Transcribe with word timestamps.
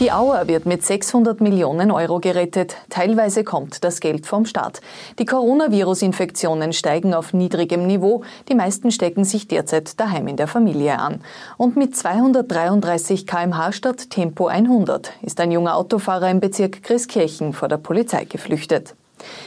Die 0.00 0.12
Auer 0.12 0.48
wird 0.48 0.64
mit 0.64 0.82
600 0.82 1.42
Millionen 1.42 1.90
Euro 1.90 2.20
gerettet. 2.20 2.74
Teilweise 2.88 3.44
kommt 3.44 3.84
das 3.84 4.00
Geld 4.00 4.26
vom 4.26 4.46
Staat. 4.46 4.80
Die 5.18 5.26
Coronavirus-Infektionen 5.26 6.72
steigen 6.72 7.12
auf 7.12 7.34
niedrigem 7.34 7.86
Niveau. 7.86 8.22
Die 8.48 8.54
meisten 8.54 8.92
stecken 8.92 9.26
sich 9.26 9.46
derzeit 9.46 10.00
daheim 10.00 10.26
in 10.26 10.38
der 10.38 10.46
Familie 10.46 10.98
an. 10.98 11.20
Und 11.58 11.76
mit 11.76 11.94
233 11.94 13.26
kmh 13.26 13.72
statt 13.72 14.08
Tempo 14.08 14.46
100 14.46 15.12
ist 15.20 15.38
ein 15.38 15.52
junger 15.52 15.76
Autofahrer 15.76 16.30
im 16.30 16.40
Bezirk 16.40 16.82
Christkirchen 16.82 17.52
vor 17.52 17.68
der 17.68 17.76
Polizei 17.76 18.24
geflüchtet. 18.24 18.94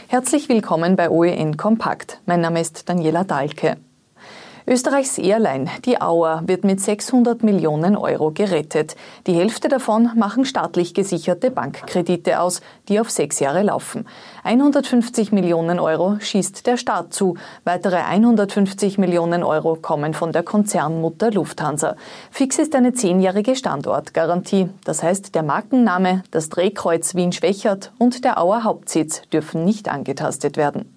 Herzlich 0.07 0.49
willkommen 0.49 0.95
bei 0.95 1.09
OEN 1.09 1.57
Kompakt. 1.57 2.20
Mein 2.27 2.41
Name 2.41 2.61
ist 2.61 2.88
Daniela 2.88 3.23
Dahlke. 3.23 3.77
Österreichs 4.66 5.18
Airline, 5.18 5.70
die 5.84 6.00
Auer, 6.02 6.41
wird 6.46 6.64
mit 6.64 6.79
600 6.79 7.43
Millionen 7.43 7.98
Euro 7.98 8.32
gerettet. 8.32 8.96
Die 9.28 9.33
Hälfte 9.33 9.68
davon 9.68 10.11
machen 10.15 10.46
staatlich 10.46 10.93
gesicherte 10.93 11.51
Bankkredite 11.51 12.39
aus, 12.39 12.61
die 12.87 13.01
auf 13.01 13.11
sechs 13.11 13.42
Jahre 13.42 13.64
laufen. 13.64 14.07
150 14.46 15.34
Millionen 15.34 15.79
Euro 15.79 16.18
schießt 16.18 16.65
der 16.65 16.78
Staat 16.78 17.14
zu. 17.14 17.36
Weitere 17.65 17.97
150 17.97 18.97
Millionen 18.97 19.43
Euro 19.43 19.75
kommen 19.75 20.14
von 20.14 20.32
der 20.32 20.43
Konzernmutter 20.43 21.32
Lufthansa. 21.32 21.98
Fix 22.32 22.57
ist 22.57 22.73
eine 22.73 22.93
zehnjährige 22.93 23.57
Standortgarantie. 23.57 24.70
Das 24.86 25.04
heißt, 25.04 25.36
der 25.36 25.43
Markenname, 25.43 26.23
das 26.32 26.48
Drehkreuz 26.48 27.15
Wien-Schwächert 27.15 27.92
und 27.98 28.23
der 28.23 28.42
Auer 28.42 28.64
Hauptsitz 28.64 29.23
dürfen 29.34 29.65
nicht 29.65 29.89
angetastet 29.89 30.56
werden. 30.56 30.93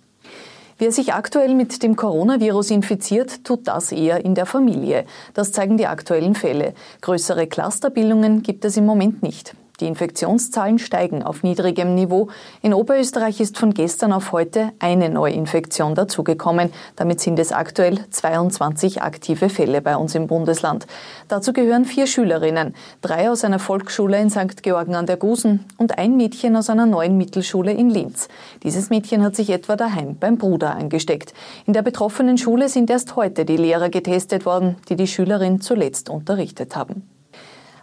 Wer 0.79 0.93
sich 0.93 1.15
aktuell 1.15 1.55
mit 1.55 1.83
dem 1.83 1.97
Coronavirus 1.97 2.71
infiziert, 2.71 3.45
tut 3.45 3.67
das 3.67 3.93
eher 3.93 4.23
in 4.27 4.35
der 4.35 4.45
Familie. 4.45 5.07
Das 5.33 5.51
zeigen 5.51 5.79
die 5.79 5.87
aktuellen 5.87 6.35
Fälle. 6.35 6.75
Größere 7.01 7.47
Clusterbildungen 7.47 8.43
gibt 8.43 8.63
es 8.67 8.77
im 8.77 8.85
Moment 8.85 9.23
nicht. 9.23 9.55
Die 9.81 9.87
Infektionszahlen 9.87 10.79
steigen 10.79 11.23
auf 11.23 11.43
niedrigem 11.43 11.95
Niveau. 11.95 12.29
In 12.63 12.73
Oberösterreich 12.73 13.41
ist 13.41 13.59
von 13.59 13.75
gestern 13.75 14.13
auf 14.13 14.33
heute 14.33 14.71
eine 14.79 15.11
Neuinfektion 15.11 15.95
dazugekommen. 15.95 16.73
Damit 16.97 17.21
sind 17.21 17.39
es 17.39 17.53
aktuell 17.53 17.99
22 18.11 19.03
aktive 19.03 19.51
Fälle 19.51 19.83
bei 19.83 19.97
uns 19.97 20.15
im 20.15 20.29
Bundesland. 20.29 20.87
Dazu 21.29 21.53
gehören 21.53 21.85
vier 21.85 22.07
Schülerinnen, 22.07 22.75
drei 23.03 23.31
aus 23.31 23.45
einer 23.45 23.59
Volksschule 23.59 24.19
in 24.19 24.31
St. 24.31 24.63
Georgen 24.63 24.95
an 24.95 25.05
der 25.05 25.19
Gusen 25.19 25.67
und 25.77 25.99
ein 25.99 26.17
Mädchen 26.17 26.57
aus 26.57 26.71
einer 26.71 26.87
neuen 26.87 27.19
Mittelschule 27.19 27.73
in 27.73 27.91
Linz. 27.91 28.29
Dieses 28.63 28.89
Mädchen 28.89 29.23
hat 29.23 29.37
sich 29.37 29.51
etwa 29.51 29.77
daheim 29.77 30.17
beim 30.17 30.39
Bruder 30.39 30.75
angesteckt. 30.75 31.35
In 31.67 31.75
der 31.75 31.83
betroffenen 31.83 32.39
Schule 32.39 32.71
sind 32.71 32.89
erst 32.89 33.15
heute 33.17 33.45
die 33.45 33.59
Lehrer 33.59 33.91
getestet 33.91 34.47
worden, 34.47 34.77
die 34.89 34.97
die 34.97 35.07
Schülerin 35.07 35.61
zuletzt 35.61 36.09
unterrichtet 36.09 36.77
haben. 36.77 37.16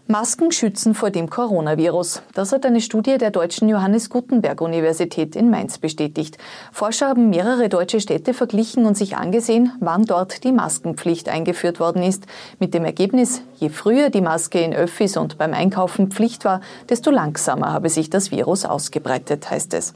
Masken 0.08 0.52
schützen 0.52 0.96
vor 0.96 1.12
dem 1.12 1.30
Coronavirus. 1.30 2.24
Das 2.34 2.52
hat 2.52 2.66
eine 2.66 2.82
Studie 2.82 3.18
der 3.18 3.32
deutschen 3.32 3.70
Johannes 3.70 4.10
Gutenberg 4.10 4.60
Universität 4.60 5.34
in 5.34 5.50
Mainz 5.50 5.78
bestätigt. 5.78 6.38
Forscher 6.74 7.08
haben 7.08 7.30
mehrere 7.30 7.70
deutsche 7.70 8.02
Städte 8.02 8.34
verglichen 8.34 8.86
und 8.86 8.98
sich 8.98 9.16
angesehen, 9.16 9.72
wann 9.80 10.04
dort 10.04 10.44
die 10.44 10.52
Maskenpflicht 10.52 11.30
eingeführt 11.30 11.80
worden 11.80 12.04
ist. 12.04 12.26
Mit 12.60 12.74
dem 12.74 12.84
Ergebnis, 12.84 13.44
je 13.56 13.70
früher 13.70 14.10
die 14.10 14.20
Maske 14.20 14.60
in 14.60 14.74
Öffis 14.74 15.16
und 15.16 15.38
beim 15.38 15.54
Einkaufen 15.54 16.12
Pflicht 16.12 16.44
war, 16.44 16.60
desto 16.90 17.10
langsamer 17.10 17.72
habe 17.72 17.88
sich 17.88 18.10
das 18.10 18.30
Virus 18.30 18.66
ausgebreitet, 18.66 19.50
heißt 19.50 19.74
es. 19.74 19.94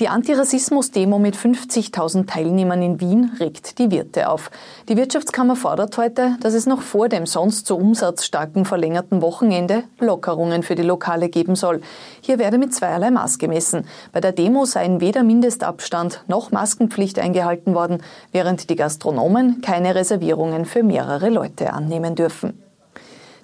Die 0.00 0.08
Antirassismus-Demo 0.08 1.18
mit 1.18 1.36
50.000 1.36 2.26
Teilnehmern 2.26 2.82
in 2.82 2.98
Wien 2.98 3.32
regt 3.38 3.78
die 3.78 3.90
Wirte 3.90 4.30
auf. 4.30 4.50
Die 4.88 4.96
Wirtschaftskammer 4.96 5.54
fordert 5.54 5.98
heute, 5.98 6.38
dass 6.40 6.54
es 6.54 6.64
noch 6.64 6.80
vor 6.80 7.10
dem 7.10 7.26
sonst 7.26 7.66
so 7.66 7.76
umsatzstarken 7.76 8.64
verlängerten 8.64 9.20
Wochenende 9.20 9.84
Lockerungen 10.00 10.62
für 10.62 10.76
die 10.76 10.82
Lokale 10.82 11.28
geben 11.28 11.56
soll. 11.56 11.82
Hier 12.22 12.38
werde 12.38 12.56
mit 12.56 12.74
zweierlei 12.74 13.10
Maß 13.10 13.38
gemessen. 13.38 13.86
Bei 14.12 14.22
der 14.22 14.32
Demo 14.32 14.64
seien 14.64 15.02
weder 15.02 15.22
Mindestabstand 15.22 16.24
noch 16.26 16.52
Maskenpflicht 16.52 17.18
eingehalten 17.18 17.74
worden, 17.74 18.02
während 18.32 18.70
die 18.70 18.76
Gastronomen 18.76 19.60
keine 19.60 19.94
Reservierungen 19.94 20.64
für 20.64 20.82
mehrere 20.82 21.28
Leute 21.28 21.74
annehmen 21.74 22.14
dürfen. 22.14 22.71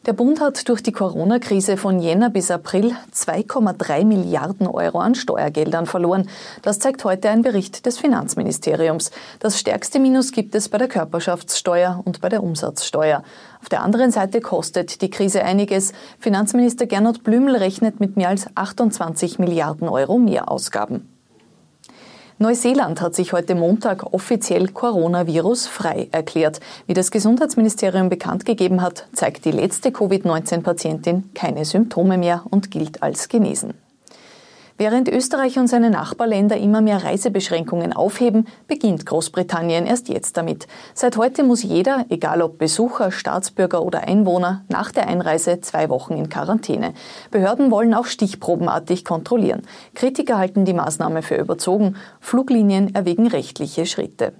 Der 0.06 0.12
Bund 0.12 0.40
hat 0.40 0.68
durch 0.68 0.82
die 0.82 0.92
Corona-Krise 0.92 1.76
von 1.76 1.98
Jänner 1.98 2.30
bis 2.30 2.50
April 2.50 2.94
2,3 3.12 4.04
Milliarden 4.04 4.66
Euro 4.66 5.00
an 5.00 5.14
Steuergeldern 5.14 5.86
verloren. 5.86 6.28
Das 6.62 6.78
zeigt 6.78 7.04
heute 7.04 7.28
ein 7.30 7.42
Bericht 7.42 7.84
des 7.84 7.98
Finanzministeriums. 7.98 9.10
Das 9.40 9.58
stärkste 9.58 9.98
Minus 9.98 10.32
gibt 10.32 10.54
es 10.54 10.68
bei 10.68 10.78
der 10.78 10.88
Körperschaftssteuer 10.88 12.00
und 12.04 12.20
bei 12.20 12.28
der 12.28 12.42
Umsatzsteuer. 12.42 13.22
Auf 13.60 13.68
der 13.68 13.82
anderen 13.82 14.12
Seite 14.12 14.40
kostet 14.40 15.02
die 15.02 15.10
Krise 15.10 15.42
einiges. 15.42 15.92
Finanzminister 16.20 16.86
Gernot 16.86 17.24
Blümel 17.24 17.56
rechnet 17.56 17.98
mit 17.98 18.16
mehr 18.16 18.28
als 18.28 18.46
28 18.54 19.38
Milliarden 19.38 19.88
Euro 19.88 20.18
Mehrausgaben. 20.18 21.17
Neuseeland 22.40 23.00
hat 23.00 23.16
sich 23.16 23.32
heute 23.32 23.56
Montag 23.56 24.14
offiziell 24.14 24.68
Coronavirus 24.68 25.66
frei 25.66 26.08
erklärt. 26.12 26.60
Wie 26.86 26.94
das 26.94 27.10
Gesundheitsministerium 27.10 28.08
bekannt 28.08 28.44
gegeben 28.44 28.80
hat, 28.80 29.08
zeigt 29.12 29.44
die 29.44 29.50
letzte 29.50 29.90
Covid-19-Patientin 29.90 31.30
keine 31.34 31.64
Symptome 31.64 32.16
mehr 32.16 32.44
und 32.48 32.70
gilt 32.70 33.02
als 33.02 33.28
genesen. 33.28 33.74
Während 34.80 35.08
Österreich 35.08 35.58
und 35.58 35.66
seine 35.66 35.90
Nachbarländer 35.90 36.56
immer 36.56 36.80
mehr 36.80 37.02
Reisebeschränkungen 37.02 37.92
aufheben, 37.92 38.46
beginnt 38.68 39.04
Großbritannien 39.06 39.86
erst 39.86 40.08
jetzt 40.08 40.36
damit. 40.36 40.68
Seit 40.94 41.16
heute 41.16 41.42
muss 41.42 41.64
jeder, 41.64 42.06
egal 42.10 42.42
ob 42.42 42.58
Besucher, 42.58 43.10
Staatsbürger 43.10 43.82
oder 43.82 44.06
Einwohner, 44.06 44.64
nach 44.68 44.92
der 44.92 45.08
Einreise 45.08 45.60
zwei 45.60 45.88
Wochen 45.88 46.12
in 46.12 46.28
Quarantäne. 46.28 46.94
Behörden 47.32 47.72
wollen 47.72 47.92
auch 47.92 48.06
stichprobenartig 48.06 49.04
kontrollieren. 49.04 49.62
Kritiker 49.96 50.38
halten 50.38 50.64
die 50.64 50.74
Maßnahme 50.74 51.22
für 51.22 51.34
überzogen. 51.34 51.96
Fluglinien 52.20 52.94
erwägen 52.94 53.26
rechtliche 53.26 53.84
Schritte. 53.84 54.32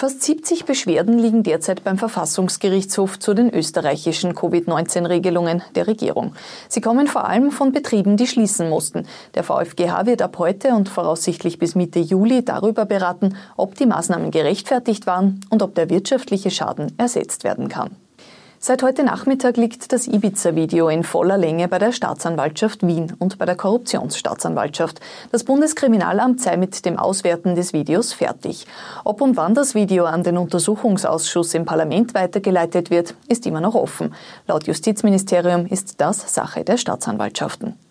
Fast 0.00 0.22
70 0.22 0.64
Beschwerden 0.64 1.18
liegen 1.18 1.42
derzeit 1.42 1.82
beim 1.82 1.98
Verfassungsgerichtshof 1.98 3.18
zu 3.18 3.34
den 3.34 3.52
österreichischen 3.52 4.32
Covid-19-Regelungen 4.32 5.60
der 5.74 5.88
Regierung. 5.88 6.36
Sie 6.68 6.80
kommen 6.80 7.08
vor 7.08 7.26
allem 7.26 7.50
von 7.50 7.72
Betrieben, 7.72 8.16
die 8.16 8.28
schließen 8.28 8.68
mussten. 8.68 9.08
Der 9.34 9.42
VfGH 9.42 10.06
wird 10.06 10.22
ab 10.22 10.38
heute 10.38 10.68
und 10.68 10.88
voraussichtlich 10.88 11.58
bis 11.58 11.74
Mitte 11.74 11.98
Juli 11.98 12.44
darüber 12.44 12.84
beraten, 12.84 13.34
ob 13.56 13.74
die 13.74 13.86
Maßnahmen 13.86 14.30
gerechtfertigt 14.30 15.08
waren 15.08 15.40
und 15.50 15.62
ob 15.62 15.74
der 15.74 15.90
wirtschaftliche 15.90 16.52
Schaden 16.52 16.96
ersetzt 16.96 17.42
werden 17.42 17.68
kann. 17.68 17.96
Seit 18.68 18.82
heute 18.82 19.02
Nachmittag 19.02 19.56
liegt 19.56 19.94
das 19.94 20.06
Ibiza-Video 20.06 20.90
in 20.90 21.02
voller 21.02 21.38
Länge 21.38 21.68
bei 21.68 21.78
der 21.78 21.90
Staatsanwaltschaft 21.90 22.86
Wien 22.86 23.14
und 23.18 23.38
bei 23.38 23.46
der 23.46 23.56
Korruptionsstaatsanwaltschaft. 23.56 25.00
Das 25.32 25.44
Bundeskriminalamt 25.44 26.42
sei 26.42 26.58
mit 26.58 26.84
dem 26.84 26.98
Auswerten 26.98 27.54
des 27.54 27.72
Videos 27.72 28.12
fertig. 28.12 28.66
Ob 29.04 29.22
und 29.22 29.38
wann 29.38 29.54
das 29.54 29.74
Video 29.74 30.04
an 30.04 30.22
den 30.22 30.36
Untersuchungsausschuss 30.36 31.54
im 31.54 31.64
Parlament 31.64 32.12
weitergeleitet 32.12 32.90
wird, 32.90 33.14
ist 33.26 33.46
immer 33.46 33.62
noch 33.62 33.74
offen. 33.74 34.14
Laut 34.46 34.66
Justizministerium 34.66 35.64
ist 35.64 35.98
das 36.02 36.34
Sache 36.34 36.62
der 36.62 36.76
Staatsanwaltschaften. 36.76 37.87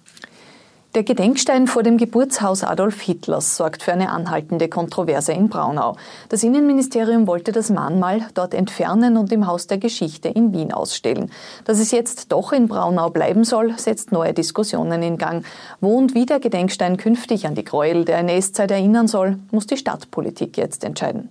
Der 0.96 1.04
Gedenkstein 1.04 1.68
vor 1.68 1.84
dem 1.84 1.98
Geburtshaus 1.98 2.64
Adolf 2.64 3.02
Hitlers 3.02 3.58
sorgt 3.58 3.84
für 3.84 3.92
eine 3.92 4.10
anhaltende 4.10 4.70
Kontroverse 4.70 5.34
in 5.34 5.50
Braunau. 5.50 5.98
Das 6.30 6.44
Innenministerium 6.44 7.28
wollte 7.28 7.52
das 7.52 7.70
Mahnmal 7.70 8.22
dort 8.34 8.54
entfernen 8.54 9.18
und 9.18 9.32
im 9.32 9.46
Haus 9.46 9.68
der 9.68 9.78
Geschichte 9.78 10.30
in 10.30 10.54
Wien 10.54 10.72
ausstellen. 10.72 11.30
Dass 11.66 11.80
es 11.80 11.92
jetzt 11.92 12.32
doch 12.32 12.52
in 12.52 12.68
Braunau 12.68 13.10
bleiben 13.10 13.44
soll, 13.44 13.78
setzt 13.78 14.12
neue 14.12 14.34
Diskussionen 14.34 15.04
in 15.04 15.18
Gang. 15.18 15.46
Wo 15.82 15.98
und 15.98 16.16
wie 16.16 16.26
der 16.26 16.40
Gedenkstein 16.40 16.98
künftig 16.98 17.46
an 17.46 17.54
die 17.54 17.66
Gräuel 17.66 18.06
der 18.06 18.20
NS-Zeit 18.20 18.72
erinnern 18.72 19.08
soll, 19.08 19.38
muss 19.52 19.68
die 19.68 19.78
Stadtpolitik 19.78 20.58
jetzt 20.58 20.84
entscheiden. 20.84 21.30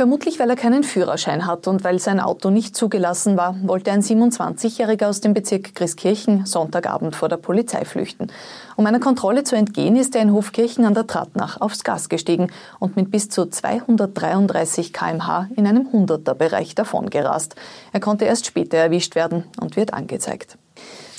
Vermutlich, 0.00 0.38
weil 0.38 0.48
er 0.48 0.56
keinen 0.56 0.82
Führerschein 0.82 1.46
hat 1.46 1.68
und 1.68 1.84
weil 1.84 1.98
sein 1.98 2.20
Auto 2.20 2.48
nicht 2.48 2.74
zugelassen 2.74 3.36
war, 3.36 3.54
wollte 3.64 3.92
ein 3.92 4.00
27-Jähriger 4.00 5.06
aus 5.06 5.20
dem 5.20 5.34
Bezirk 5.34 5.74
Christkirchen 5.74 6.46
Sonntagabend 6.46 7.14
vor 7.14 7.28
der 7.28 7.36
Polizei 7.36 7.84
flüchten. 7.84 8.28
Um 8.76 8.86
einer 8.86 8.98
Kontrolle 8.98 9.44
zu 9.44 9.56
entgehen, 9.56 9.96
ist 9.96 10.16
er 10.16 10.22
in 10.22 10.32
Hofkirchen 10.32 10.86
an 10.86 10.94
der 10.94 11.06
Tratnach 11.06 11.60
aufs 11.60 11.84
Gas 11.84 12.08
gestiegen 12.08 12.50
und 12.78 12.96
mit 12.96 13.10
bis 13.10 13.28
zu 13.28 13.44
233 13.44 14.94
kmh 14.94 15.50
in 15.54 15.66
einem 15.66 15.86
100er-Bereich 15.88 16.74
davongerast. 16.74 17.56
Er 17.92 18.00
konnte 18.00 18.24
erst 18.24 18.46
später 18.46 18.78
erwischt 18.78 19.16
werden 19.16 19.44
und 19.60 19.76
wird 19.76 19.92
angezeigt. 19.92 20.56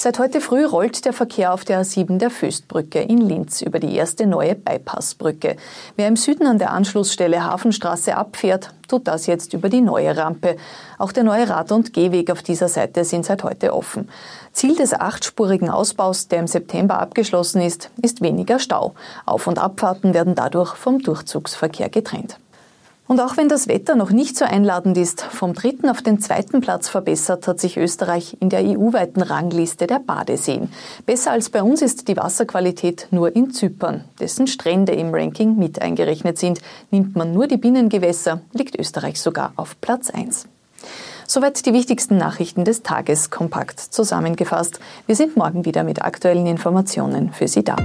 Seit 0.03 0.17
heute 0.17 0.41
früh 0.41 0.65
rollt 0.65 1.05
der 1.05 1.13
Verkehr 1.13 1.53
auf 1.53 1.63
der 1.63 1.79
A7 1.79 2.17
der 2.17 2.31
Föstbrücke 2.31 3.01
in 3.01 3.19
Linz 3.19 3.61
über 3.61 3.79
die 3.79 3.95
erste 3.95 4.25
neue 4.25 4.55
Bypassbrücke. 4.55 5.57
Wer 5.95 6.07
im 6.07 6.15
Süden 6.15 6.47
an 6.47 6.57
der 6.57 6.71
Anschlussstelle 6.71 7.43
Hafenstraße 7.45 8.17
abfährt, 8.17 8.73
tut 8.87 9.07
das 9.07 9.27
jetzt 9.27 9.53
über 9.53 9.69
die 9.69 9.81
neue 9.81 10.17
Rampe. 10.17 10.57
Auch 10.97 11.11
der 11.11 11.23
neue 11.23 11.47
Rad- 11.47 11.71
und 11.71 11.93
Gehweg 11.93 12.31
auf 12.31 12.41
dieser 12.41 12.67
Seite 12.67 13.05
sind 13.05 13.27
seit 13.27 13.43
heute 13.43 13.75
offen. 13.75 14.09
Ziel 14.53 14.75
des 14.75 14.95
achtspurigen 14.95 15.69
Ausbaus, 15.69 16.27
der 16.27 16.39
im 16.39 16.47
September 16.47 16.97
abgeschlossen 16.97 17.61
ist, 17.61 17.91
ist 18.01 18.21
weniger 18.21 18.57
Stau. 18.57 18.95
Auf- 19.27 19.45
und 19.45 19.59
Abfahrten 19.59 20.15
werden 20.15 20.33
dadurch 20.33 20.73
vom 20.77 20.97
Durchzugsverkehr 20.97 21.89
getrennt. 21.89 22.39
Und 23.11 23.19
auch 23.19 23.35
wenn 23.35 23.49
das 23.49 23.67
Wetter 23.67 23.97
noch 23.97 24.11
nicht 24.11 24.37
so 24.37 24.45
einladend 24.45 24.97
ist, 24.97 25.21
vom 25.21 25.53
dritten 25.53 25.89
auf 25.89 26.01
den 26.01 26.21
zweiten 26.21 26.61
Platz 26.61 26.87
verbessert 26.87 27.45
hat 27.45 27.59
sich 27.59 27.75
Österreich 27.75 28.37
in 28.39 28.47
der 28.47 28.61
EU-weiten 28.61 29.21
Rangliste 29.21 29.85
der 29.85 29.99
Badeseen. 29.99 30.71
Besser 31.05 31.31
als 31.31 31.49
bei 31.49 31.61
uns 31.61 31.81
ist 31.81 32.07
die 32.07 32.15
Wasserqualität 32.15 33.09
nur 33.11 33.35
in 33.35 33.51
Zypern, 33.51 34.05
dessen 34.21 34.47
Strände 34.47 34.93
im 34.93 35.13
Ranking 35.13 35.57
mit 35.57 35.81
eingerechnet 35.81 36.37
sind. 36.37 36.61
Nimmt 36.89 37.17
man 37.17 37.33
nur 37.33 37.47
die 37.47 37.57
Binnengewässer, 37.57 38.39
liegt 38.53 38.79
Österreich 38.79 39.19
sogar 39.19 39.51
auf 39.57 39.75
Platz 39.81 40.09
1. 40.09 40.47
Soweit 41.27 41.65
die 41.65 41.73
wichtigsten 41.73 42.15
Nachrichten 42.15 42.63
des 42.63 42.81
Tages 42.81 43.29
kompakt 43.29 43.81
zusammengefasst. 43.81 44.79
Wir 45.05 45.17
sind 45.17 45.35
morgen 45.35 45.65
wieder 45.65 45.83
mit 45.83 46.01
aktuellen 46.01 46.47
Informationen 46.47 47.33
für 47.33 47.49
Sie 47.49 47.65
da. 47.65 47.75